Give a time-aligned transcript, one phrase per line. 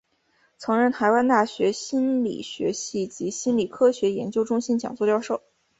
[0.57, 5.43] 曾任台湾大学心理学系及心理科学研究中心讲座教授。